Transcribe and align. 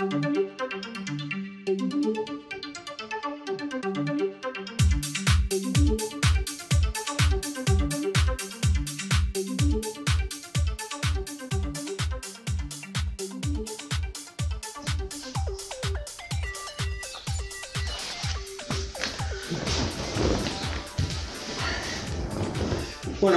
Bueno, 0.00 0.20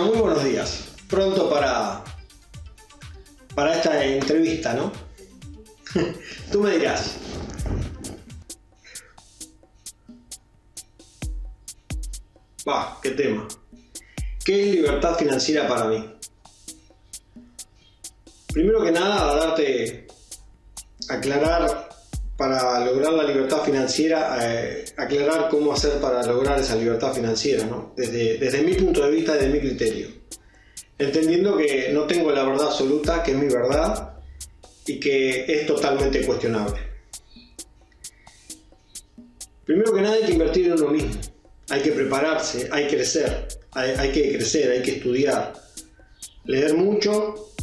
muy 0.05 0.17
buenos 0.19 0.43
días. 0.43 0.89
Pronto 1.09 1.49
para, 1.49 2.03
para 3.55 3.77
esta 3.77 4.05
entrevista, 4.05 4.75
¿no? 4.75 5.10
Tú 6.51 6.61
me 6.61 6.77
dirás. 6.77 7.15
Va, 12.67 12.99
qué 13.01 13.11
tema. 13.11 13.47
¿Qué 14.45 14.61
es 14.61 14.75
libertad 14.75 15.17
financiera 15.17 15.67
para 15.67 15.85
mí? 15.85 16.13
Primero 18.53 18.83
que 18.83 18.91
nada, 18.91 19.35
darte, 19.35 20.07
aclarar 21.09 21.89
para 22.37 22.83
lograr 22.85 23.13
la 23.13 23.23
libertad 23.23 23.63
financiera, 23.63 24.37
eh, 24.41 24.85
aclarar 24.97 25.47
cómo 25.49 25.73
hacer 25.73 26.01
para 26.01 26.23
lograr 26.23 26.59
esa 26.59 26.75
libertad 26.75 27.13
financiera, 27.13 27.65
¿no? 27.65 27.93
desde, 27.95 28.37
desde 28.39 28.63
mi 28.63 28.73
punto 28.73 29.03
de 29.05 29.11
vista, 29.11 29.33
desde 29.33 29.49
mi 29.49 29.59
criterio. 29.59 30.07
Entendiendo 30.97 31.55
que 31.57 31.91
no 31.93 32.03
tengo 32.05 32.31
la 32.31 32.43
verdad 32.43 32.67
absoluta, 32.67 33.23
que 33.23 33.31
es 33.31 33.37
mi 33.37 33.47
verdad 33.47 34.20
y 34.87 34.99
que 34.99 35.45
es 35.47 35.67
totalmente 35.67 36.25
cuestionable. 36.25 36.79
Primero 39.65 39.93
que 39.93 40.01
nada 40.01 40.15
hay 40.15 40.23
que 40.23 40.33
invertir 40.33 40.65
en 40.67 40.73
uno 40.73 40.89
mismo, 40.89 41.21
hay 41.69 41.81
que 41.81 41.91
prepararse, 41.91 42.67
hay 42.71 42.87
que 42.87 42.95
crecer, 42.95 43.47
hay, 43.71 44.11
que 44.11 44.33
crecer, 44.33 44.71
hay 44.71 44.81
que 44.81 44.97
estudiar, 44.97 45.53
leer 46.45 46.75
mucho, 46.75 47.53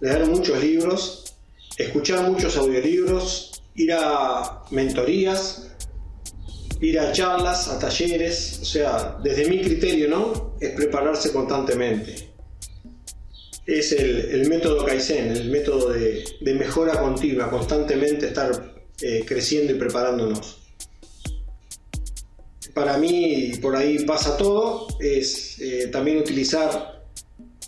leer 0.00 0.26
muchos 0.26 0.62
libros, 0.62 1.36
escuchar 1.78 2.28
muchos 2.28 2.56
audiolibros, 2.56 3.62
ir 3.74 3.92
a 3.92 4.64
mentorías, 4.70 5.68
ir 6.80 6.98
a 6.98 7.12
charlas, 7.12 7.68
a 7.68 7.78
talleres, 7.78 8.58
o 8.60 8.64
sea, 8.64 9.18
desde 9.22 9.48
mi 9.48 9.62
criterio, 9.62 10.08
¿no? 10.08 10.56
Es 10.60 10.72
prepararse 10.72 11.32
constantemente. 11.32 12.35
Es 13.66 13.92
el, 13.92 14.48
método 14.48 14.84
Kaizen, 14.84 15.32
el 15.32 15.50
método 15.50 15.90
de, 15.90 16.24
mejora 16.54 17.00
continua, 17.00 17.50
constantemente 17.50 18.26
estar 18.26 18.74
eh, 19.00 19.24
creciendo 19.26 19.72
y 19.72 19.76
preparándonos. 19.76 20.58
Para 22.74 22.96
mí, 22.98 23.52
por 23.60 23.74
ahí 23.74 24.04
pasa 24.04 24.36
todo, 24.36 24.86
es 25.00 25.58
eh, 25.60 25.88
también 25.88 26.18
utilizar 26.18 26.96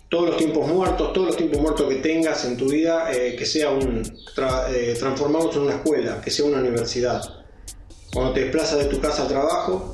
todos 0.09 0.29
los 0.29 0.37
tiempos 0.37 0.67
muertos, 0.67 1.13
todos 1.13 1.27
los 1.27 1.37
tiempos 1.37 1.61
muertos 1.61 1.87
que 1.87 1.95
tengas 1.95 2.43
en 2.45 2.57
tu 2.57 2.67
vida, 2.69 3.11
eh, 3.13 3.35
que 3.35 3.45
sea 3.45 3.69
un, 3.69 4.01
eh, 4.69 4.95
transformarlos 4.97 5.55
en 5.55 5.61
una 5.61 5.75
escuela, 5.75 6.19
que 6.19 6.31
sea 6.31 6.45
una 6.45 6.57
universidad. 6.59 7.21
Cuando 8.11 8.33
te 8.33 8.41
desplazas 8.41 8.79
de 8.79 8.85
tu 8.85 8.99
casa 8.99 9.23
al 9.23 9.27
trabajo, 9.27 9.93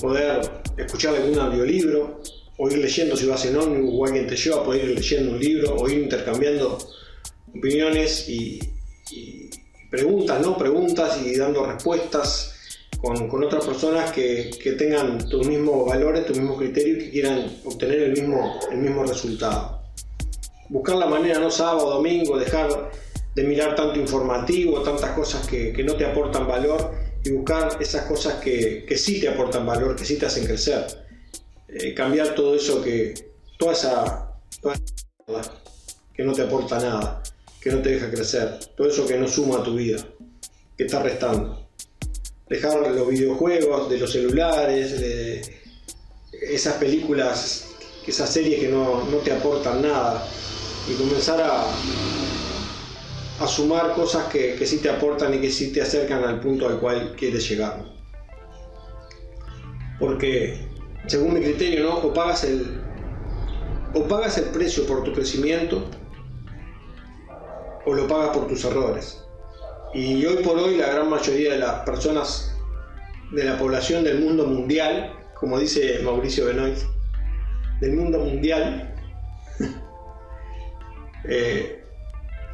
poder 0.00 0.40
escuchar 0.76 1.16
algún 1.16 1.38
audiolibro, 1.38 2.20
o 2.58 2.70
ir 2.70 2.78
leyendo 2.78 3.16
si 3.16 3.26
vas 3.26 3.44
en 3.44 3.56
ómnibus 3.56 3.94
o 3.94 4.04
alguien 4.06 4.26
te 4.26 4.36
lleva, 4.36 4.64
poder 4.64 4.84
ir 4.84 4.96
leyendo 4.96 5.32
un 5.32 5.38
libro, 5.38 5.76
o 5.76 5.88
ir 5.88 5.98
intercambiando 5.98 6.78
opiniones 7.54 8.28
y, 8.28 8.60
preguntas, 9.90 10.40
¿no? 10.40 10.58
Preguntas 10.58 11.20
y 11.24 11.36
dando 11.36 11.64
respuestas 11.64 12.54
con, 13.00 13.44
otras 13.44 13.64
personas 13.64 14.10
que, 14.10 14.50
tengan 14.78 15.18
tus 15.28 15.46
mismos 15.46 15.86
valores, 15.86 16.26
tus 16.26 16.36
mismos 16.36 16.58
criterios 16.58 16.98
y 16.98 17.04
que 17.04 17.10
quieran 17.10 17.60
obtener 17.64 18.00
el 18.00 18.12
mismo, 18.12 18.58
el 18.70 18.78
mismo 18.78 19.04
resultado. 19.04 19.82
Buscar 20.68 20.96
la 20.96 21.06
manera, 21.06 21.38
no 21.38 21.50
sábado, 21.50 21.90
domingo, 21.90 22.36
dejar 22.36 22.90
de 23.34 23.44
mirar 23.44 23.76
tanto 23.76 24.00
informativo, 24.00 24.82
tantas 24.82 25.10
cosas 25.10 25.46
que, 25.46 25.72
no 25.84 25.94
te 25.94 26.04
aportan 26.04 26.48
valor 26.48 26.90
y 27.22 27.30
buscar 27.30 27.76
esas 27.80 28.06
cosas 28.06 28.34
que, 28.34 28.84
que, 28.86 28.96
sí 28.96 29.20
te 29.20 29.28
aportan 29.28 29.64
valor, 29.64 29.94
que 29.94 30.04
sí 30.04 30.16
te 30.18 30.26
hacen 30.26 30.46
crecer. 30.46 31.05
Eh, 31.68 31.94
cambiar 31.94 32.34
todo 32.34 32.54
eso 32.54 32.82
que, 32.82 33.32
toda 33.58 33.72
esa, 33.72 34.38
toda 34.60 34.74
esa 34.74 35.52
que 36.14 36.22
no 36.22 36.32
te 36.32 36.42
aporta 36.42 36.78
nada, 36.78 37.22
que 37.60 37.70
no 37.70 37.82
te 37.82 37.90
deja 37.90 38.10
crecer, 38.10 38.58
todo 38.76 38.88
eso 38.88 39.06
que 39.06 39.18
no 39.18 39.28
suma 39.28 39.58
a 39.58 39.62
tu 39.62 39.74
vida, 39.74 39.98
que 40.76 40.84
está 40.84 41.02
restando 41.02 41.66
dejar 42.48 42.78
los 42.78 43.08
videojuegos 43.08 43.90
de 43.90 43.98
los 43.98 44.12
celulares, 44.12 45.00
de 45.00 45.42
esas 46.42 46.74
películas, 46.74 47.68
esas 48.06 48.32
series 48.32 48.60
que 48.60 48.68
no, 48.68 49.02
te 49.24 49.32
aportan 49.32 49.82
nada 49.82 50.26
y 50.88 50.94
comenzar 50.94 51.40
a, 51.40 51.64
a 53.40 53.46
sumar 53.48 53.94
cosas 53.94 54.26
que, 54.26 54.54
que, 54.54 54.64
sí 54.66 54.78
te 54.78 54.88
aportan 54.88 55.34
y 55.34 55.40
que 55.40 55.50
sí 55.50 55.72
te 55.72 55.82
acercan 55.82 56.22
al 56.22 56.40
punto 56.40 56.68
al 56.68 56.78
cual 56.78 57.14
quieres 57.16 57.48
llegar. 57.48 57.84
Porque, 59.98 60.65
según 61.06 61.34
mi 61.34 61.40
criterio, 61.40 61.84
¿no? 61.84 61.98
o, 61.98 62.12
pagas 62.12 62.44
el, 62.44 62.80
o 63.94 64.02
pagas 64.04 64.38
el 64.38 64.46
precio 64.46 64.86
por 64.86 65.04
tu 65.04 65.12
crecimiento 65.12 65.84
o 67.84 67.94
lo 67.94 68.08
pagas 68.08 68.36
por 68.36 68.48
tus 68.48 68.64
errores. 68.64 69.22
Y 69.94 70.24
hoy 70.26 70.42
por 70.42 70.58
hoy 70.58 70.76
la 70.76 70.88
gran 70.88 71.08
mayoría 71.08 71.52
de 71.52 71.58
las 71.58 71.80
personas 71.84 72.54
de 73.32 73.44
la 73.44 73.56
población 73.56 74.04
del 74.04 74.20
mundo 74.20 74.46
mundial, 74.46 75.12
como 75.34 75.58
dice 75.58 76.00
Mauricio 76.02 76.46
Benoit, 76.46 76.78
del 77.80 77.92
mundo 77.92 78.18
mundial, 78.18 78.94
eh, 81.24 81.84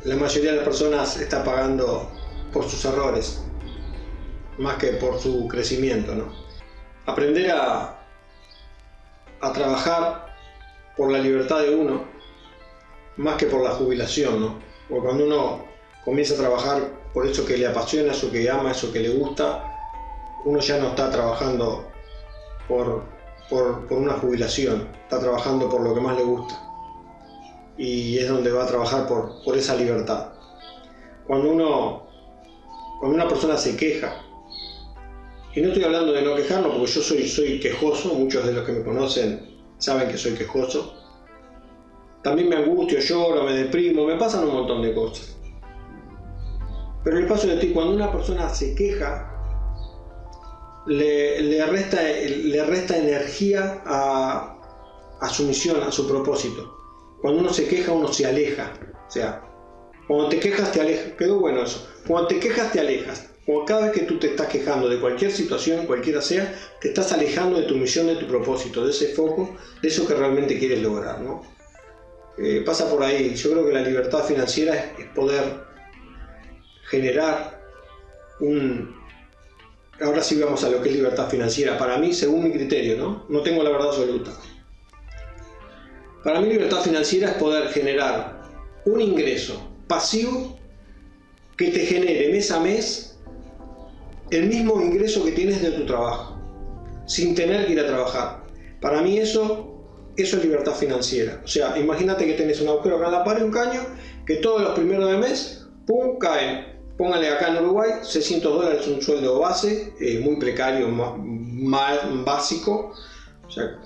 la 0.05 0.17
mayoría 0.17 0.51
de 0.51 0.57
las 0.59 0.65
personas 0.65 1.17
está 1.17 1.43
pagando 1.43 2.11
por 2.53 2.69
sus 2.69 2.85
errores, 2.85 3.43
más 4.59 4.77
que 4.77 4.89
por 4.93 5.19
su 5.19 5.49
crecimiento. 5.49 6.15
¿no? 6.15 6.33
Aprender 7.07 7.51
a, 7.53 8.02
a 9.43 9.53
trabajar 9.53 10.27
por 10.97 11.11
la 11.11 11.19
libertad 11.19 11.61
de 11.61 11.75
uno, 11.75 12.05
más 13.17 13.37
que 13.37 13.47
por 13.47 13.63
la 13.63 13.71
jubilación, 13.71 14.41
¿no? 14.41 14.59
Cuando 14.89 15.27
uno 15.27 15.65
comienza 16.05 16.35
a 16.35 16.39
trabajar 16.39 16.83
por 17.13 17.27
eso 17.27 17.45
que 17.45 17.57
le 17.57 17.67
apasiona, 17.67 18.13
eso 18.13 18.31
que 18.31 18.49
ama, 18.49 18.71
eso 18.71 18.93
que 18.93 19.01
le 19.01 19.11
gusta, 19.11 19.69
uno 20.45 20.61
ya 20.61 20.79
no 20.79 20.89
está 20.89 21.11
trabajando 21.11 21.91
por, 22.69 23.05
una 23.91 24.15
jubilación, 24.15 24.89
está 25.03 25.21
trabajando 25.21 25.69
por 25.69 25.83
lo 25.83 25.95
que 25.95 26.01
más 26.01 26.17
le 26.17 26.23
gusta. 26.23 26.55
Y 27.77 28.19
es 28.19 28.29
donde 28.29 28.53
va 28.53 28.65
a 28.65 28.67
trabajar 28.67 29.07
por, 29.07 29.57
esa 29.57 29.75
libertad. 29.75 30.29
Cuando 31.27 31.51
uno, 31.51 32.07
cuando 33.01 33.17
una 33.17 33.29
persona 33.29 33.57
se 33.57 33.77
queja, 33.77 34.15
y 35.55 35.61
no 35.61 35.69
estoy 35.69 35.85
hablando 35.85 36.13
de 36.13 36.23
no 36.23 36.35
quejarnos, 36.35 36.73
porque 36.73 36.91
yo 36.91 37.03
soy, 37.03 37.29
soy 37.29 37.61
quejoso, 37.61 38.15
muchos 38.15 38.47
de 38.47 38.53
los 38.53 38.65
que 38.65 38.73
me 38.73 38.83
conocen 38.83 39.53
saben 39.79 40.09
que 40.09 40.17
soy 40.17 40.33
quejoso. 40.33 40.95
También 42.23 42.49
me 42.49 42.57
angustio, 42.57 43.01
lloro, 43.01 43.45
me 43.45 43.53
deprimo, 43.53 44.07
me 44.07 44.17
pasan 44.17 44.45
un 44.45 44.55
montón 44.55 44.81
de 44.81 44.95
cosas. 44.95 45.37
Pero 47.05 47.19
el 47.19 47.27
paso 47.27 47.49
de 47.49 47.57
ti, 47.57 47.73
cuando 47.73 47.95
una 47.95 48.13
persona 48.13 48.49
se 48.49 48.75
queja, 48.75 49.29
le, 50.87 51.67
resta, 51.67 52.03
le 52.03 52.65
resta 52.65 52.97
energía 52.97 53.83
a, 53.85 55.29
su 55.31 55.45
misión, 55.45 55.83
a 55.83 55.91
su 55.91 56.09
propósito. 56.09 56.79
Cuando 57.21 57.41
uno 57.41 57.53
se 57.53 57.67
queja, 57.67 57.93
uno 57.93 58.13
se 58.13 58.27
aleja. 58.27 58.73
O 59.09 59.11
sea, 59.11 59.43
cuando 60.07 60.29
te 60.29 60.39
quejas, 60.39 60.73
te 60.73 60.81
alejas. 60.81 61.13
Quedó 61.19 61.41
bueno 61.41 61.63
eso. 61.65 61.89
Cuando 62.07 62.29
te 62.29 62.39
quejas, 62.39 62.73
te 62.73 62.81
alejas. 62.81 63.32
Cuando 63.45 63.65
cada 63.65 63.81
vez 63.83 63.93
que 63.93 64.03
tú 64.03 64.19
te 64.19 64.29
estás 64.29 64.47
quejando 64.47 64.89
de 64.89 65.01
cualquier 65.01 65.33
situación, 65.33 65.87
cualquiera 65.87 66.23
sea, 66.23 66.55
te 66.81 66.89
estás 66.89 67.13
alejando 67.13 67.59
de 67.59 67.67
tu 67.67 67.75
misión, 67.77 68.07
de 68.07 68.17
tu 68.17 68.27
propósito, 68.27 68.85
de 68.85 68.91
ese 68.91 69.09
foco, 69.15 69.57
de 69.81 69.89
eso 69.89 70.07
que 70.07 70.15
realmente 70.15 70.59
quieres 70.59 70.81
lograr. 70.81 71.21
¿no? 71.21 71.43
Eh, 72.39 72.63
pasa 72.65 72.89
por 72.89 73.03
ahí. 73.03 73.35
Yo 73.35 73.51
creo 73.51 73.67
que 73.67 73.73
la 73.73 73.83
libertad 73.83 74.25
financiera 74.25 74.95
es 74.99 75.07
poder 75.15 75.45
generar 76.89 77.61
un... 78.41 78.97
Ahora 80.01 80.23
sí 80.23 80.41
vamos 80.41 80.63
a 80.65 80.71
lo 80.71 80.81
que 80.81 80.89
es 80.89 80.95
libertad 80.95 81.29
financiera. 81.29 81.77
Para 81.79 81.99
mí, 81.99 82.13
según 82.13 82.45
mi 82.45 82.53
criterio, 82.53 82.97
¿no? 82.97 83.27
No 83.29 83.43
tengo 83.43 83.63
la 83.63 83.71
verdad 83.71 83.89
absoluta. 83.89 84.31
Para 86.23 86.41
mí 86.41 86.49
libertad 86.49 86.81
financiera 86.83 87.31
es 87.31 87.35
poder 87.35 87.69
generar 87.69 88.43
un 88.85 89.01
ingreso 89.01 89.69
pasivo 89.89 90.59
que 91.57 91.69
te 91.69 91.81
genere 91.81 92.31
mes 92.33 92.51
a 92.51 92.61
mes 92.61 93.12
el 94.33 94.47
mismo 94.47 94.81
ingreso 94.81 95.25
que 95.25 95.33
tienes 95.33 95.63
de 95.63 95.71
tu 95.73 95.87
trabajo, 95.87 96.39
sin 97.07 97.35
tener 97.35 97.67
que 97.67 97.73
ir 97.73 97.81
a 97.81 97.87
trabajar. 97.87 98.45
Para 98.81 99.03
mí 99.03 99.19
eso, 99.19 99.85
eso 100.17 100.37
es 100.37 100.45
libertad 100.45 100.73
financiera. 100.73 101.41
O 101.45 101.49
sea, 101.49 101.79
imagínate 101.79 102.27
que 102.27 102.35
tienes 102.35 102.61
un 102.61 102.69
agujero 102.69 102.97
acá 102.97 103.07
en 103.07 103.13
la 103.13 103.25
pared, 103.25 103.45
un 103.45 103.53
caño, 103.53 103.81
que 104.27 104.37
todos 104.37 104.63
los 104.63 104.73
primeros 104.73 105.11
de 105.11 105.19
mes, 105.19 105.67
¡pum!, 105.87 106.19
caen 106.19 106.73
póngale 106.97 107.29
acá 107.31 107.49
en 107.49 107.65
Uruguay, 107.65 107.91
600 108.03 108.55
dólares 108.55 108.87
un 108.87 109.03
sueldo 109.03 109.41
base, 109.41 109.93
eh, 110.01 110.21
muy 110.21 110.37
precario, 110.37 110.89
más, 110.89 111.99
básico, 112.25 112.93
sea, 113.49 113.79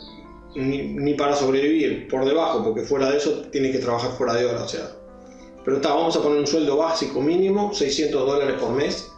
ni, 0.54 1.14
para 1.14 1.34
sobrevivir 1.34 2.08
por 2.08 2.24
debajo, 2.24 2.62
porque 2.64 2.82
fuera 2.82 3.10
de 3.10 3.18
eso 3.18 3.42
tienes 3.50 3.72
que 3.72 3.78
trabajar 3.78 4.12
fuera 4.12 4.34
de 4.34 4.46
hora, 4.46 4.64
o 4.64 4.68
sea. 4.68 4.90
Pero 5.64 5.78
está, 5.78 5.94
vamos 5.94 6.16
a 6.16 6.22
poner 6.22 6.38
un 6.38 6.46
sueldo 6.46 6.76
básico 6.76 7.20
mínimo, 7.20 7.72
600 7.74 8.26
dólares 8.26 8.60
por 8.60 8.70
mes, 8.70 9.10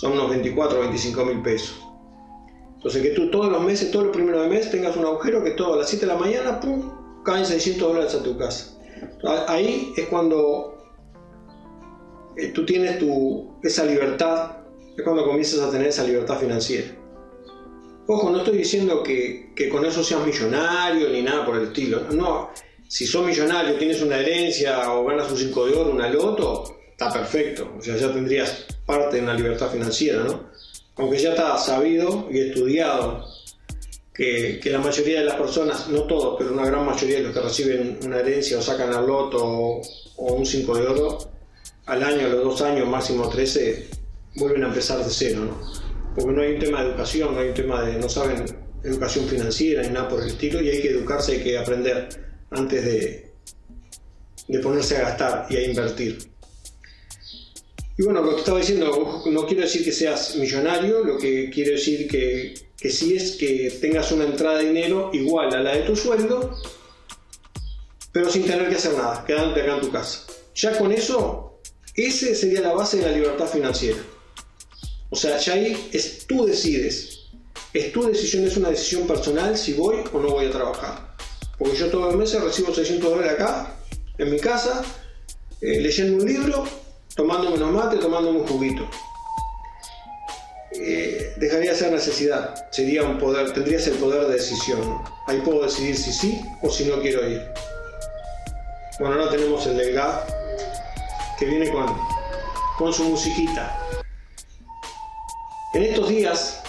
son 0.00 0.12
unos 0.12 0.30
24 0.30 0.78
o 0.78 0.80
25 0.80 1.24
mil 1.26 1.42
pesos. 1.42 1.78
Entonces 2.76 3.02
que 3.02 3.10
tú 3.10 3.30
todos 3.30 3.52
los 3.52 3.62
meses, 3.62 3.90
todos 3.90 4.06
los 4.06 4.16
primeros 4.16 4.42
de 4.42 4.48
mes 4.48 4.70
tengas 4.70 4.96
un 4.96 5.04
agujero 5.04 5.44
que 5.44 5.50
todo 5.50 5.74
a 5.74 5.76
las 5.76 5.90
7 5.90 6.06
de 6.06 6.12
la 6.14 6.18
mañana, 6.18 6.58
pum, 6.58 6.90
caen 7.22 7.44
600 7.44 7.86
dólares 7.86 8.14
a 8.14 8.22
tu 8.22 8.38
casa. 8.38 8.78
Ahí 9.46 9.92
es 9.98 10.06
cuando 10.06 10.82
eh, 12.38 12.46
tú 12.48 12.64
tienes 12.64 12.98
tu, 12.98 13.58
esa 13.62 13.84
libertad, 13.84 14.52
es 14.96 15.04
cuando 15.04 15.26
comienzas 15.26 15.60
a 15.60 15.70
tener 15.70 15.88
esa 15.88 16.04
libertad 16.04 16.38
financiera. 16.38 16.96
Ojo, 18.06 18.30
no 18.30 18.38
estoy 18.38 18.56
diciendo 18.56 19.02
que, 19.02 19.52
que 19.54 19.68
con 19.68 19.84
eso 19.84 20.02
seas 20.02 20.24
millonario 20.24 21.10
ni 21.10 21.20
nada 21.20 21.44
por 21.44 21.58
el 21.58 21.64
estilo. 21.64 22.04
No, 22.10 22.48
si 22.88 23.06
sos 23.06 23.26
millonario, 23.26 23.76
tienes 23.76 24.00
una 24.00 24.18
herencia 24.18 24.94
o 24.94 25.04
ganas 25.04 25.30
un 25.30 25.36
5 25.36 25.66
de 25.66 25.74
oro, 25.74 25.90
una 25.90 26.08
loto, 26.08 26.79
está 27.00 27.10
perfecto. 27.10 27.74
O 27.78 27.82
sea, 27.82 27.96
ya 27.96 28.12
tendrías 28.12 28.66
parte 28.84 29.16
de 29.16 29.22
una 29.22 29.32
libertad 29.32 29.70
financiera, 29.70 30.22
¿no? 30.22 30.50
Aunque 30.96 31.16
ya 31.16 31.30
está 31.30 31.56
sabido 31.56 32.28
y 32.30 32.40
estudiado 32.40 33.24
que, 34.12 34.60
la 34.66 34.80
mayoría 34.80 35.20
de 35.20 35.24
las 35.24 35.36
personas, 35.36 35.88
no 35.88 36.02
todos, 36.02 36.36
pero 36.38 36.52
una 36.52 36.66
gran 36.66 36.84
mayoría 36.84 37.16
de 37.18 37.22
los 37.24 37.32
que 37.32 37.40
reciben 37.40 37.98
una 38.04 38.18
herencia 38.18 38.58
o 38.58 38.62
sacan 38.62 38.92
al 38.92 39.06
loto 39.06 39.42
o, 39.42 39.82
un 40.34 40.44
5 40.44 40.76
de 40.76 40.86
oro, 40.86 41.18
al 41.86 42.02
año, 42.02 42.26
a 42.26 42.28
los 42.28 42.44
dos 42.44 42.62
años, 42.62 42.86
máximo 42.86 43.30
13, 43.30 43.88
vuelven 44.34 44.64
a 44.64 44.66
empezar 44.66 44.98
de 44.98 45.08
cero, 45.08 45.46
¿no? 45.46 45.60
Porque 46.14 46.32
no 46.32 46.42
hay 46.42 46.52
un 46.54 46.60
tema 46.60 46.82
de 46.82 46.90
educación, 46.90 47.34
no 47.34 47.40
hay 47.40 47.48
un 47.48 47.54
tema 47.54 47.82
de, 47.82 47.98
no 47.98 48.08
saben 48.10 48.44
educación 48.84 49.26
financiera 49.26 49.82
ni 49.82 49.88
nada 49.88 50.08
por 50.08 50.20
el 50.20 50.28
estilo, 50.28 50.60
y 50.60 50.68
hay 50.68 50.82
que 50.82 50.90
educarse, 50.90 51.32
hay 51.32 51.42
que 51.42 51.56
aprender 51.56 52.08
antes 52.50 52.84
de, 52.84 53.32
de 54.48 54.58
ponerse 54.58 54.98
a 54.98 55.02
gastar 55.02 55.46
y 55.48 55.56
a 55.56 55.62
invertir. 55.62 56.30
Y 58.00 58.02
bueno, 58.02 58.22
lo 58.22 58.30
que 58.30 58.40
estaba 58.40 58.58
diciendo, 58.58 59.22
no 59.26 59.46
quiero 59.46 59.60
decir 59.60 59.84
que 59.84 59.92
seas 59.92 60.34
millonario, 60.36 61.04
lo 61.04 61.18
que 61.18 61.50
quiero 61.50 61.72
decir 61.72 62.08
que, 62.08 62.54
que 62.74 62.88
sí 62.88 63.14
es 63.14 63.32
que 63.32 63.70
tengas 63.78 64.10
una 64.10 64.24
entrada 64.24 64.56
de 64.56 64.68
dinero 64.68 65.10
igual 65.12 65.52
a 65.52 65.60
la 65.60 65.76
de 65.76 65.82
tu 65.82 65.94
sueldo, 65.94 66.56
pero 68.10 68.30
sin 68.30 68.46
tener 68.46 68.70
que 68.70 68.76
hacer 68.76 68.94
nada, 68.94 69.22
quedándote 69.26 69.60
acá 69.60 69.74
en 69.74 69.80
tu 69.82 69.92
casa. 69.92 70.24
Ya 70.54 70.78
con 70.78 70.90
eso, 70.92 71.60
ese 71.94 72.34
sería 72.34 72.62
la 72.62 72.72
base 72.72 72.96
de 72.96 73.02
la 73.02 73.12
libertad 73.12 73.46
financiera. 73.46 73.98
O 75.10 75.16
sea, 75.16 75.36
ya 75.36 75.52
ahí 75.52 75.90
es 75.92 76.26
tú 76.26 76.46
decides. 76.46 77.26
Es 77.74 77.92
tu 77.92 78.04
decisión, 78.04 78.46
es 78.46 78.56
una 78.56 78.70
decisión 78.70 79.06
personal 79.06 79.58
si 79.58 79.74
voy 79.74 79.96
o 80.10 80.20
no 80.20 80.30
voy 80.30 80.46
a 80.46 80.50
trabajar. 80.50 81.16
Porque 81.58 81.76
yo 81.76 81.90
todos 81.90 82.06
los 82.06 82.16
meses 82.16 82.40
recibo 82.42 82.72
600 82.72 83.10
dólares 83.10 83.32
acá, 83.32 83.76
en 84.16 84.30
mi 84.30 84.40
casa, 84.40 84.82
eh, 85.60 85.82
leyendo 85.82 86.16
un 86.16 86.26
libro 86.26 86.64
tomándome 87.16 87.56
unos 87.56 87.72
mates, 87.72 88.00
tomándome 88.00 88.40
un 88.40 88.46
juguito. 88.46 88.88
Eh, 90.72 91.34
dejaría 91.36 91.72
de 91.72 91.76
ser 91.76 91.92
necesidad, 91.92 92.70
sería 92.70 93.02
un 93.02 93.18
poder, 93.18 93.52
tendrías 93.52 93.86
el 93.86 93.94
poder 93.94 94.26
de 94.26 94.34
decisión. 94.34 95.02
Ahí 95.26 95.40
puedo 95.40 95.62
decidir 95.62 95.96
si 95.96 96.12
sí 96.12 96.40
o 96.62 96.70
si 96.70 96.84
no 96.84 97.00
quiero 97.00 97.28
ir. 97.28 97.42
Bueno, 98.98 99.16
ahora 99.16 99.30
tenemos 99.30 99.66
el 99.66 99.76
del 99.76 100.00
que 101.38 101.46
viene 101.46 101.70
con, 101.70 101.86
con 102.78 102.92
su 102.92 103.04
musiquita. 103.04 103.78
En 105.74 105.82
estos 105.82 106.08
días, 106.08 106.62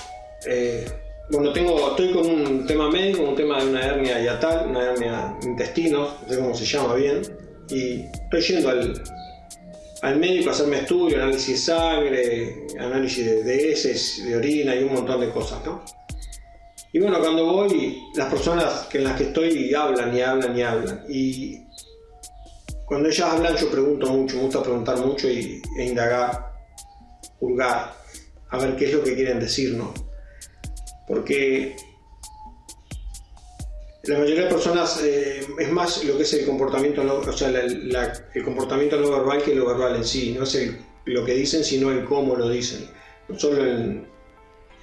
eh, 0.48 0.86
bueno, 1.30 1.54
tengo, 1.54 1.90
estoy 1.92 2.14
con 2.14 2.26
un 2.26 2.66
tema 2.66 2.90
médico, 2.90 3.24
un 3.24 3.36
tema 3.36 3.62
de 3.62 3.70
una 3.70 3.82
hernia 3.82 4.20
yatal, 4.22 4.68
una 4.70 4.92
hernia 4.92 5.38
intestino, 5.44 6.16
no 6.22 6.34
sé 6.34 6.40
cómo 6.40 6.56
se 6.56 6.66
llama 6.66 6.96
bien, 6.96 7.22
y 7.70 8.02
estoy 8.02 8.42
yendo 8.42 8.70
al, 8.70 9.04
al 10.02 10.18
médico 10.18 10.50
a 10.50 10.54
hacerme 10.54 10.80
estudio, 10.80 11.18
análisis 11.18 11.48
de 11.48 11.58
sangre, 11.58 12.68
análisis 12.80 13.46
de, 13.46 13.72
heces, 13.72 14.24
de 14.26 14.36
orina 14.36 14.76
y 14.76 14.84
un 14.84 14.94
montón 14.94 15.22
de 15.22 15.30
cosas, 15.30 15.64
¿no? 15.66 15.84
Y 16.94 17.00
bueno, 17.00 17.20
cuando 17.20 17.46
voy, 17.46 18.04
las 18.16 18.30
personas 18.30 18.88
en 18.92 19.04
las 19.04 19.16
que 19.16 19.26
estoy 19.26 19.74
hablan 19.74 20.16
y 20.16 20.22
hablan 20.22 20.58
y 20.58 20.62
hablan. 20.62 21.04
Y 21.08 21.58
cuando 22.86 23.08
ellas 23.08 23.30
hablan 23.32 23.56
yo 23.56 23.72
pregunto 23.72 24.08
mucho, 24.12 24.36
me 24.36 24.42
gusta 24.44 24.62
preguntar 24.62 24.98
mucho 24.98 25.30
y, 25.30 25.62
e 25.78 25.86
indagar, 25.86 26.52
juzgar, 27.40 27.94
a 28.50 28.58
ver 28.58 28.76
qué 28.76 28.86
es 28.86 28.94
lo 28.94 29.04
que 29.04 29.16
quieren 29.16 29.40
decir, 29.40 29.76
¿no? 29.76 29.94
Porque 31.08 31.76
la 34.04 34.18
mayoría 34.18 34.46
de 34.46 34.50
personas 34.50 35.00
eh, 35.04 35.46
es 35.60 35.72
más 35.72 36.04
lo 36.04 36.18
que 36.18 36.24
es 36.24 36.34
el 36.34 36.46
comportamiento 36.46 37.04
no, 37.04 37.16
o 37.18 37.34
sea, 37.34 37.50
el 37.50 38.44
comportamiento 38.44 39.00
no 39.00 39.12
verbal 39.12 39.44
que 39.44 39.54
lo 39.54 39.68
verbal 39.68 39.96
en 39.96 40.04
sí, 40.04 40.34
no 40.36 40.44
es 40.44 40.72
lo 41.06 41.24
que 41.24 41.34
dicen, 41.36 41.64
sino 41.64 41.92
el 41.92 42.04
cómo 42.06 42.36
lo 42.36 42.50
dicen. 42.50 42.90
No 43.28 43.38
solo 43.38 43.64
en, 43.64 44.08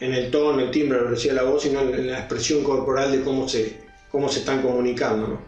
el 0.00 0.31
tono, 0.31 0.61
el 0.61 0.70
timbre, 0.70 0.99
la 0.99 1.05
velocidad 1.05 1.35
de 1.35 1.43
la 1.43 1.50
voz, 1.50 1.62
sino 1.62 1.81
en 1.81 2.11
la 2.11 2.20
expresión 2.20 2.62
corporal 2.62 3.11
de 3.11 3.23
cómo 3.23 3.49
se, 3.49 3.79
cómo 4.11 4.29
se 4.29 4.41
están 4.41 4.62
comunicando. 4.62 5.41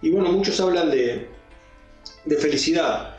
Y 0.00 0.10
bueno, 0.10 0.32
muchos 0.32 0.60
hablan 0.60 0.90
de, 0.90 1.28
de 2.24 2.36
felicidad, 2.36 3.16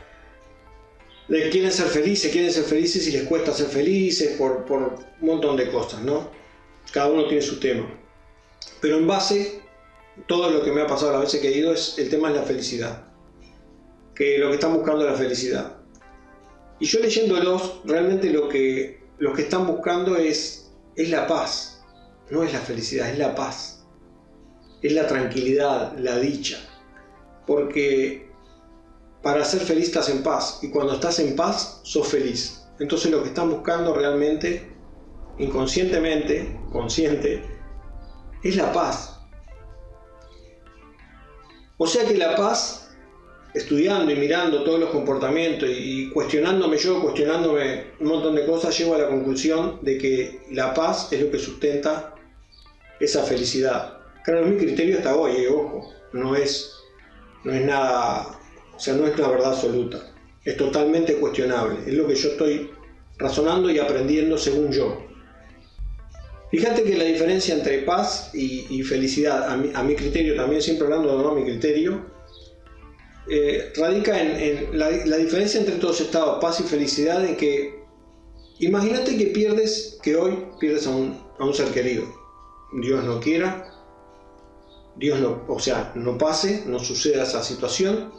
de 1.28 1.48
quieren 1.48 1.72
ser 1.72 1.86
felices, 1.86 2.30
quieren 2.30 2.52
ser 2.52 2.64
felices 2.64 3.08
y 3.08 3.12
les 3.12 3.22
cuesta 3.22 3.52
ser 3.52 3.68
felices 3.68 4.36
por, 4.36 4.66
por 4.66 4.98
un 5.22 5.26
montón 5.26 5.56
de 5.56 5.70
cosas, 5.70 6.02
¿no? 6.02 6.28
Cada 6.92 7.06
uno 7.06 7.26
tiene 7.26 7.40
su 7.40 7.58
tema. 7.58 8.03
Pero 8.80 8.98
en 8.98 9.06
base, 9.06 9.62
todo 10.26 10.50
lo 10.50 10.62
que 10.62 10.72
me 10.72 10.82
ha 10.82 10.86
pasado 10.86 11.12
las 11.12 11.22
veces 11.22 11.40
que 11.40 11.48
he 11.48 11.58
ido 11.58 11.72
es 11.72 11.98
el 11.98 12.08
tema 12.08 12.30
de 12.30 12.36
la 12.36 12.42
felicidad. 12.42 13.04
Que 14.14 14.38
lo 14.38 14.48
que 14.48 14.54
están 14.54 14.74
buscando 14.74 15.04
es 15.04 15.10
la 15.10 15.18
felicidad. 15.18 15.76
Y 16.80 16.86
yo 16.86 17.00
leyéndolos, 17.00 17.80
realmente 17.84 18.30
lo 18.30 18.48
que, 18.48 19.02
lo 19.18 19.32
que 19.32 19.42
están 19.42 19.66
buscando 19.66 20.16
es, 20.16 20.72
es 20.96 21.10
la 21.10 21.26
paz. 21.26 21.82
No 22.30 22.42
es 22.42 22.52
la 22.52 22.60
felicidad, 22.60 23.10
es 23.10 23.18
la 23.18 23.34
paz. 23.34 23.84
Es 24.82 24.92
la 24.92 25.06
tranquilidad, 25.06 25.96
la 25.98 26.18
dicha. 26.18 26.58
Porque 27.46 28.30
para 29.22 29.44
ser 29.44 29.60
feliz 29.60 29.86
estás 29.86 30.08
en 30.10 30.22
paz. 30.22 30.60
Y 30.62 30.70
cuando 30.70 30.94
estás 30.94 31.18
en 31.18 31.34
paz, 31.36 31.80
sos 31.82 32.08
feliz. 32.08 32.66
Entonces 32.78 33.10
lo 33.10 33.22
que 33.22 33.28
están 33.28 33.50
buscando 33.50 33.94
realmente, 33.94 34.70
inconscientemente, 35.38 36.58
consciente, 36.72 37.53
es 38.44 38.56
la 38.56 38.72
paz. 38.72 39.18
O 41.78 41.86
sea 41.86 42.06
que 42.06 42.16
la 42.16 42.36
paz, 42.36 42.90
estudiando 43.54 44.12
y 44.12 44.16
mirando 44.16 44.62
todos 44.62 44.78
los 44.78 44.90
comportamientos 44.90 45.68
y 45.68 46.10
cuestionándome 46.10 46.76
yo, 46.76 47.02
cuestionándome 47.02 47.86
un 47.98 48.08
montón 48.08 48.34
de 48.36 48.46
cosas, 48.46 48.78
llego 48.78 48.94
a 48.94 48.98
la 48.98 49.08
conclusión 49.08 49.78
de 49.82 49.98
que 49.98 50.40
la 50.52 50.72
paz 50.72 51.12
es 51.12 51.20
lo 51.20 51.30
que 51.30 51.38
sustenta 51.38 52.14
esa 53.00 53.24
felicidad. 53.24 53.98
Claro, 54.24 54.46
mi 54.46 54.56
criterio 54.56 54.98
hasta 54.98 55.16
hoy, 55.16 55.32
eh, 55.32 55.48
ojo, 55.48 55.92
no 56.12 56.36
es, 56.36 56.72
no 57.42 57.52
es 57.52 57.64
nada, 57.64 58.38
o 58.74 58.78
sea, 58.78 58.94
no 58.94 59.06
es 59.06 59.18
una 59.18 59.28
verdad 59.28 59.52
absoluta, 59.52 60.14
es 60.44 60.56
totalmente 60.56 61.16
cuestionable, 61.16 61.80
es 61.86 61.94
lo 61.94 62.06
que 62.06 62.14
yo 62.14 62.30
estoy 62.30 62.70
razonando 63.18 63.70
y 63.70 63.78
aprendiendo 63.78 64.38
según 64.38 64.70
yo. 64.72 65.03
Fíjate 66.54 66.84
que 66.84 66.96
la 66.96 67.02
diferencia 67.02 67.52
entre 67.52 67.78
paz 67.78 68.30
y, 68.32 68.80
felicidad, 68.84 69.50
a 69.50 69.82
mi, 69.82 69.96
criterio 69.96 70.36
también, 70.36 70.62
siempre 70.62 70.86
hablando 70.86 71.34
de 71.34 71.40
mi 71.40 71.44
criterio, 71.50 72.06
eh, 73.28 73.72
radica 73.76 74.20
en, 74.22 74.78
la, 74.78 75.16
diferencia 75.16 75.58
entre 75.58 75.74
todos 75.76 76.00
estados, 76.00 76.38
paz 76.40 76.60
y 76.60 76.62
felicidad, 76.62 77.24
en 77.24 77.36
que 77.36 77.82
imagínate 78.60 79.16
que 79.16 79.26
pierdes, 79.26 79.98
que 80.00 80.14
hoy 80.14 80.46
pierdes 80.60 80.86
a 80.86 80.90
un, 80.90 81.18
a 81.40 81.44
un 81.44 81.54
ser 81.54 81.72
querido. 81.72 82.04
Dios 82.80 83.02
no 83.02 83.18
quiera, 83.18 83.72
Dios 84.94 85.18
no, 85.18 85.42
o 85.48 85.58
sea, 85.58 85.90
no 85.96 86.16
pase, 86.18 86.62
no 86.66 86.78
suceda 86.78 87.24
esa 87.24 87.42
situación. 87.42 88.12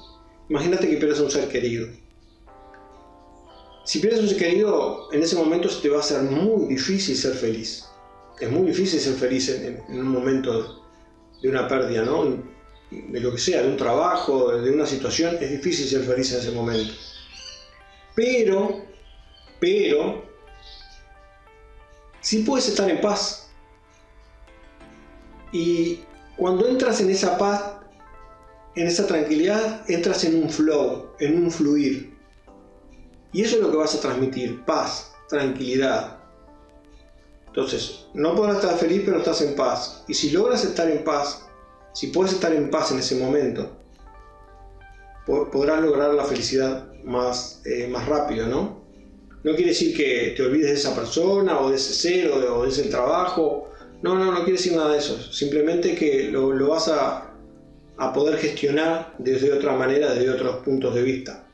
Imagínate 0.49 0.89
que 0.89 0.97
pierdes 0.97 1.21
a 1.21 1.23
un 1.23 1.31
ser 1.31 1.47
querido. 1.47 1.87
Si 3.85 3.99
pierdes 3.99 4.19
a 4.19 4.23
un 4.23 4.27
ser 4.27 4.37
querido, 4.39 5.07
en 5.13 5.23
ese 5.23 5.37
momento 5.37 5.69
se 5.69 5.81
te 5.81 5.87
va 5.87 5.97
a 5.97 6.01
hacer 6.01 6.21
muy 6.23 6.65
difícil 6.65 7.15
ser 7.15 7.35
feliz 7.35 7.85
es 8.39 8.51
muy 8.51 8.67
difícil 8.67 8.99
ser 8.99 9.13
feliz 9.15 9.49
en, 9.49 9.83
un 9.89 10.07
momento 10.07 10.85
de 11.41 11.49
una 11.49 11.67
pérdida, 11.67 12.03
¿no? 12.03 12.43
De 12.91 13.19
lo 13.19 13.31
que 13.31 13.37
sea, 13.37 13.61
de 13.61 13.69
un 13.69 13.77
trabajo, 13.77 14.51
de 14.51 14.71
una 14.71 14.85
situación, 14.85 15.37
es 15.39 15.49
difícil 15.49 15.87
ser 15.87 16.03
feliz 16.03 16.31
en 16.33 16.39
ese 16.39 16.51
momento. 16.51 16.93
Pero, 18.15 18.85
pero, 19.59 20.23
sí 22.21 22.39
puedes 22.39 22.67
estar 22.69 22.89
en 22.89 23.01
paz. 23.01 23.49
Y 25.51 26.01
cuando 26.37 26.67
entras 26.67 27.01
en 27.01 27.09
esa 27.09 27.37
paz, 27.37 27.75
en 28.75 28.87
esa 28.87 29.07
tranquilidad, 29.07 29.89
entras 29.89 30.23
en 30.25 30.43
un 30.43 30.49
flow, 30.49 31.11
en 31.19 31.43
un 31.43 31.51
fluir. 31.51 32.13
Y 33.31 33.41
eso 33.41 33.57
es 33.57 33.61
lo 33.61 33.71
que 33.71 33.77
vas 33.77 33.95
a 33.95 34.01
transmitir, 34.01 34.63
paz, 34.65 35.13
tranquilidad. 35.29 36.19
Entonces, 37.55 38.07
no 38.13 38.35
podrás 38.35 38.57
estar 38.57 38.77
feliz, 38.77 39.03
pero 39.05 39.19
estás 39.19 39.41
en 39.41 39.55
paz. 39.55 40.03
Y 40.09 40.13
si 40.13 40.31
logras 40.31 40.65
estar 40.65 40.91
en 40.91 41.05
paz, 41.05 41.45
si 41.93 42.07
puedes 42.07 42.33
estar 42.33 42.51
en 42.51 42.69
paz 42.69 42.91
en 42.91 42.99
ese 42.99 43.15
momento, 43.15 43.71
podrás 45.25 45.81
lograr 45.81 46.13
la 46.13 46.25
felicidad 46.25 46.91
más, 47.05 47.61
eh, 47.63 47.87
más 47.87 48.09
rápido, 48.09 48.47
¿no? 48.47 48.83
No 49.45 49.55
quiere 49.55 49.69
decir 49.69 49.95
que 49.95 50.33
te 50.35 50.43
olvides 50.43 50.67
de 50.67 50.73
esa 50.73 50.93
persona 50.93 51.61
o 51.61 51.69
de 51.69 51.77
ese 51.77 51.93
ser 51.93 52.29
o 52.29 52.63
de, 52.63 52.67
ese 52.67 52.89
trabajo. 52.89 53.69
No, 54.01 54.15
no, 54.15 54.33
no 54.33 54.39
quiere 54.39 54.57
decir 54.57 54.75
nada 54.75 54.91
de 54.91 54.97
eso. 54.97 55.17
Simplemente 55.31 55.95
que 55.95 56.23
lo, 56.23 56.51
lo 56.51 56.67
vas 56.71 56.89
a, 56.89 57.31
a, 57.95 58.11
poder 58.11 58.37
gestionar 58.37 59.15
desde 59.17 59.53
otra 59.53 59.71
manera, 59.77 60.13
desde 60.13 60.29
otros 60.29 60.57
puntos 60.57 60.93
de 60.93 61.03
vista. 61.03 61.47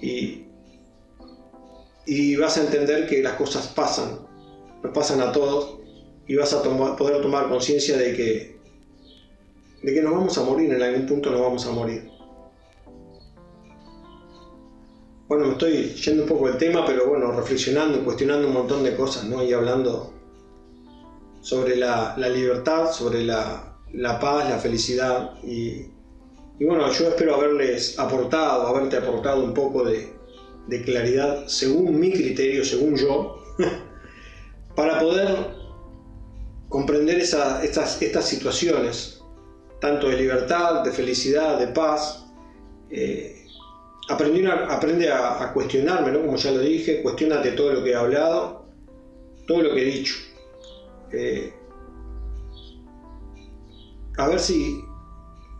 Y, 0.00 0.46
y 2.06 2.36
vas 2.36 2.56
a 2.56 2.62
entender 2.62 3.06
que 3.06 3.22
las 3.22 3.34
cosas 3.34 3.66
pasan, 3.66 4.27
nos 4.82 4.92
pasan 4.92 5.20
a 5.20 5.32
todos 5.32 5.78
y 6.26 6.36
vas 6.36 6.52
a 6.52 6.62
poder 6.62 7.22
tomar 7.22 7.48
conciencia 7.48 7.96
de 7.96 8.14
que, 8.14 8.60
de 9.82 9.94
que 9.94 10.02
nos 10.02 10.12
vamos 10.12 10.36
a 10.38 10.44
morir, 10.44 10.72
en 10.72 10.82
algún 10.82 11.06
punto 11.06 11.30
nos 11.30 11.40
vamos 11.40 11.66
a 11.66 11.72
morir. 11.72 12.10
Bueno, 15.26 15.46
me 15.46 15.52
estoy 15.52 15.94
yendo 15.94 16.22
un 16.22 16.28
poco 16.28 16.48
del 16.48 16.58
tema, 16.58 16.84
pero 16.86 17.08
bueno, 17.08 17.32
reflexionando, 17.32 18.02
cuestionando 18.04 18.48
un 18.48 18.54
montón 18.54 18.82
de 18.82 18.94
cosas, 18.94 19.24
¿no? 19.24 19.42
Y 19.42 19.52
hablando 19.52 20.14
sobre 21.40 21.76
la, 21.76 22.16
libertad, 22.16 22.92
sobre 22.92 23.24
la, 23.24 23.78
paz, 24.20 24.48
la 24.48 24.58
felicidad. 24.58 25.34
Y, 25.44 25.86
y 26.58 26.64
bueno, 26.64 26.90
yo 26.92 27.08
espero 27.08 27.34
haberles 27.34 27.98
aportado, 27.98 28.66
haberte 28.68 28.96
aportado 28.96 29.42
un 29.42 29.52
poco 29.54 29.84
de 29.84 30.82
claridad 30.84 31.46
según 31.46 31.98
mi 31.98 32.10
criterio, 32.10 32.64
según 32.64 32.96
yo, 32.96 33.37
para 34.78 35.00
poder 35.00 35.56
comprender 36.68 37.18
estas, 37.18 37.98
situaciones, 38.22 39.20
tanto 39.80 40.08
de 40.08 40.18
libertad, 40.18 40.84
de 40.84 40.92
felicidad, 40.92 41.58
de 41.58 41.66
paz. 41.66 42.24
Eh, 42.88 43.44
aprende 44.08 45.10
a, 45.10 45.52
cuestionarme, 45.52 46.12
¿no? 46.12 46.20
como 46.20 46.36
ya 46.36 46.52
lo 46.52 46.60
dije, 46.60 47.02
cuestionate 47.02 47.50
todo 47.52 47.72
lo 47.72 47.82
que 47.82 47.90
he 47.90 47.96
hablado, 47.96 48.66
todo 49.48 49.62
lo 49.62 49.74
que 49.74 49.82
he 49.82 49.92
dicho. 49.96 50.14
Eh, 51.10 51.52
a 54.16 54.28
ver 54.28 54.38
si, 54.38 54.80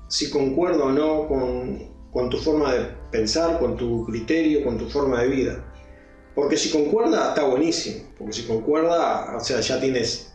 si 0.07 0.31
concuerdo 0.31 0.85
o 0.85 0.93
no 0.93 1.27
con, 1.27 1.89
con 2.13 2.31
tu 2.31 2.37
forma 2.37 2.73
de 2.73 2.87
pensar, 3.11 3.59
con 3.59 3.77
tu 3.77 4.07
criterio, 4.07 4.63
con 4.63 4.79
tu 4.79 4.89
forma 4.89 5.23
de 5.23 5.29
vida. 5.29 5.68
Porque 6.39 6.57
si 6.57 6.71
concuerda, 6.71 7.31
está 7.31 7.43
buenísimo. 7.43 8.05
Porque 8.17 8.33
si 8.33 8.45
concuerda, 8.45 9.37
o 9.37 9.41
sea, 9.41 9.59
ya 9.59 9.81
tienes, 9.81 10.33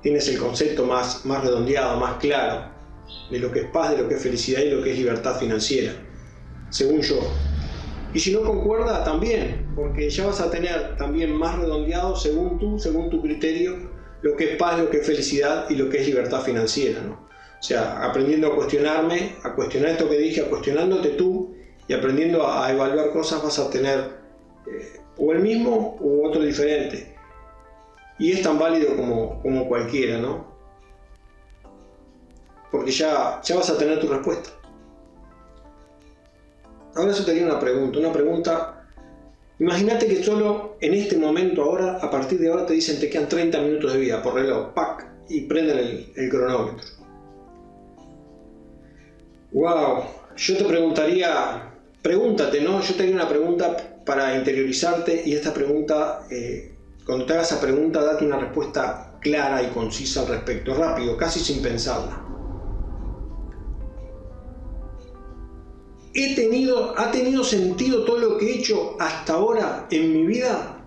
tienes 0.00 0.28
el 0.28 0.38
concepto 0.38 0.86
más, 0.86 1.26
más 1.26 1.42
redondeado, 1.42 1.98
más 1.98 2.18
claro 2.18 2.70
de 3.28 3.40
lo 3.40 3.50
que 3.50 3.62
es 3.62 3.66
paz, 3.72 3.90
de 3.90 3.98
lo 3.98 4.08
que 4.08 4.14
es 4.14 4.22
felicidad 4.22 4.62
y 4.62 4.70
lo 4.70 4.84
que 4.84 4.92
es 4.92 4.98
libertad 4.98 5.36
financiera, 5.40 5.94
según 6.70 7.00
yo. 7.00 7.18
Y 8.14 8.20
si 8.20 8.32
no 8.32 8.42
concuerda, 8.42 9.02
también, 9.02 9.66
porque 9.74 10.08
ya 10.08 10.26
vas 10.26 10.40
a 10.40 10.48
tener 10.48 10.96
también 10.96 11.32
más 11.32 11.58
redondeado, 11.58 12.14
según 12.14 12.60
tú, 12.60 12.78
según 12.78 13.10
tu 13.10 13.20
criterio, 13.20 13.90
lo 14.22 14.36
que 14.36 14.52
es 14.52 14.56
paz, 14.56 14.78
lo 14.78 14.90
que 14.90 14.98
es 14.98 15.06
felicidad 15.08 15.68
y 15.68 15.74
lo 15.74 15.88
que 15.90 16.02
es 16.02 16.06
libertad 16.06 16.42
financiera. 16.42 17.00
¿no? 17.00 17.14
O 17.14 17.62
sea, 17.62 18.04
aprendiendo 18.04 18.46
a 18.46 18.54
cuestionarme, 18.54 19.34
a 19.42 19.56
cuestionar 19.56 19.90
esto 19.90 20.08
que 20.08 20.18
dije, 20.18 20.42
a 20.42 20.48
cuestionándote 20.48 21.08
tú 21.08 21.52
y 21.88 21.94
aprendiendo 21.94 22.46
a, 22.46 22.70
evaluar 22.70 23.10
cosas 23.10 23.42
vas 23.42 23.58
a 23.58 23.68
tener 23.68 24.22
eh, 24.68 25.01
o 25.16 25.32
el 25.32 25.40
mismo 25.40 25.96
u 26.00 26.26
otro 26.26 26.42
diferente. 26.42 27.14
Y 28.18 28.32
es 28.32 28.42
tan 28.42 28.58
válido 28.58 28.96
como, 28.96 29.40
como 29.42 29.68
cualquiera, 29.68 30.18
¿no? 30.18 30.46
Porque 32.70 32.90
ya, 32.90 33.40
ya 33.42 33.56
vas 33.56 33.70
a 33.70 33.78
tener 33.78 34.00
tu 34.00 34.08
respuesta. 34.08 34.50
Ahora 36.94 37.12
eso 37.12 37.24
tenía 37.24 37.44
una 37.44 37.58
pregunta, 37.58 37.98
una 37.98 38.12
pregunta. 38.12 38.86
Imagínate 39.58 40.06
que 40.06 40.22
solo 40.22 40.76
en 40.80 40.94
este 40.94 41.16
momento, 41.16 41.62
ahora, 41.62 41.98
a 41.98 42.10
partir 42.10 42.38
de 42.38 42.50
ahora, 42.50 42.66
te 42.66 42.74
dicen 42.74 43.00
te 43.00 43.08
quedan 43.08 43.28
30 43.28 43.60
minutos 43.60 43.92
de 43.92 43.98
vida 43.98 44.22
por 44.22 44.34
reloj, 44.34 44.72
¡pac! 44.74 45.06
y 45.28 45.42
prenden 45.42 45.78
el, 45.78 46.12
el 46.16 46.30
cronómetro. 46.30 46.86
Wow, 49.52 50.04
yo 50.36 50.56
te 50.56 50.64
preguntaría, 50.64 51.70
pregúntate, 52.00 52.60
¿no? 52.60 52.80
Yo 52.80 52.94
te 52.94 53.02
haría 53.02 53.14
una 53.14 53.28
pregunta 53.28 53.91
para 54.04 54.36
interiorizarte 54.36 55.22
y 55.24 55.34
esta 55.34 55.52
pregunta, 55.52 56.26
eh, 56.30 56.76
cuando 57.04 57.26
te 57.26 57.32
hagas 57.34 57.52
esa 57.52 57.60
pregunta, 57.60 58.02
date 58.02 58.24
una 58.24 58.38
respuesta 58.38 59.18
clara 59.20 59.62
y 59.62 59.68
concisa 59.68 60.20
al 60.20 60.28
respecto, 60.28 60.74
rápido, 60.74 61.16
casi 61.16 61.40
sin 61.40 61.62
pensarla. 61.62 62.20
¿He 66.14 66.34
tenido, 66.34 66.98
¿Ha 66.98 67.10
tenido 67.10 67.42
sentido 67.42 68.04
todo 68.04 68.18
lo 68.18 68.38
que 68.38 68.46
he 68.46 68.58
hecho 68.58 68.96
hasta 69.00 69.34
ahora 69.34 69.86
en 69.90 70.12
mi 70.12 70.26
vida? 70.26 70.86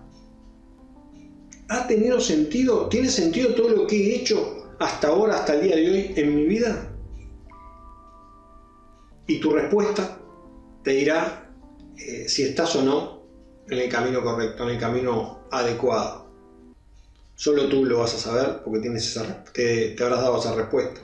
¿Ha 1.68 1.86
tenido 1.88 2.20
sentido? 2.20 2.88
¿Tiene 2.88 3.08
sentido 3.08 3.54
todo 3.54 3.70
lo 3.70 3.86
que 3.86 3.96
he 3.96 4.16
hecho 4.16 4.68
hasta 4.78 5.08
ahora, 5.08 5.36
hasta 5.36 5.54
el 5.54 5.62
día 5.62 5.76
de 5.76 5.90
hoy 5.90 6.12
en 6.16 6.36
mi 6.36 6.44
vida? 6.44 6.92
y 9.26 9.40
tu 9.40 9.50
respuesta 9.50 10.18
te 10.82 10.92
dirá 10.92 11.45
eh, 11.98 12.28
si 12.28 12.42
estás 12.42 12.74
o 12.76 12.82
no 12.82 13.22
en 13.68 13.78
el 13.78 13.88
camino 13.88 14.22
correcto, 14.22 14.64
en 14.64 14.70
el 14.70 14.78
camino 14.78 15.40
adecuado. 15.50 16.26
Solo 17.34 17.68
tú 17.68 17.84
lo 17.84 17.98
vas 17.98 18.14
a 18.14 18.18
saber 18.18 18.62
porque 18.64 18.80
tienes 18.80 19.06
esa, 19.06 19.44
te, 19.52 19.90
te 19.90 20.04
habrás 20.04 20.22
dado 20.22 20.38
esa 20.38 20.54
respuesta. 20.54 21.00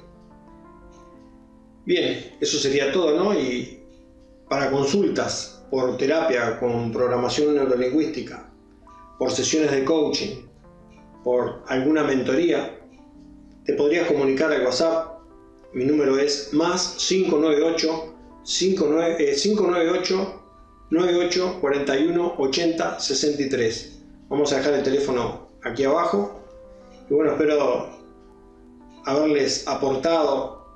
Bien, 1.85 2.37
eso 2.41 2.59
sería 2.59 2.93
todo, 2.93 3.17
¿no? 3.17 3.39
Y 3.39 3.81
para 4.49 4.71
consultas 4.71 5.65
por 5.71 5.97
terapia 5.97 6.59
con 6.59 6.93
programación 6.93 7.55
neurolingüística, 7.55 8.49
por 9.19 9.31
sesiones 9.31 9.71
de 9.73 9.85
coaching, 9.85 10.47
por 11.25 11.63
alguna 11.69 12.05
mentoría, 12.05 12.79
te 13.65 13.75
podrías 13.75 14.07
comunicar 14.07 14.53
al 14.53 14.65
WhatsApp. 14.65 15.21
Mi 15.73 15.85
número 15.85 16.19
es 16.19 16.53
más 16.53 16.97
598 16.99 18.15
598 18.45 20.42
98 20.93 21.59
41 21.63 22.35
80 22.37 23.01
63. 23.01 23.99
Vamos 24.29 24.53
a 24.53 24.59
dejar 24.59 24.75
el 24.75 24.83
teléfono 24.83 25.49
aquí 25.63 25.85
abajo. 25.85 26.39
Y 27.09 27.15
bueno, 27.15 27.33
espero 27.33 27.89
haberles 29.07 29.67
aportado 29.67 30.67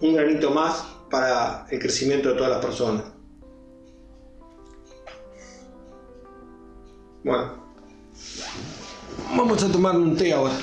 un 0.00 0.14
granito 0.14 0.52
más 0.52 0.86
para 1.10 1.66
el 1.68 1.80
crecimiento 1.80 2.28
de 2.28 2.34
todas 2.36 2.50
las 2.50 2.64
personas. 2.64 3.02
Bueno, 7.24 7.54
vamos 9.36 9.64
a 9.64 9.72
tomar 9.72 9.96
un 9.96 10.16
té 10.16 10.32
ahora. 10.32 10.54